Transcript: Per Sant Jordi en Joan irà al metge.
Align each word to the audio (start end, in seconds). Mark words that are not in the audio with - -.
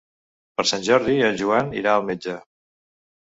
Per 0.59 0.63
Sant 0.71 0.85
Jordi 0.87 1.17
en 1.27 1.37
Joan 1.41 1.69
irà 1.83 1.93
al 1.99 2.09
metge. 2.09 2.39